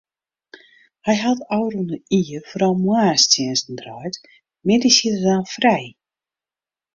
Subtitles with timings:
[1.05, 4.15] Hy hat ôfrûne jier foaral moarnstsjinsten draaid,
[4.65, 5.85] middeis hie er dan frij.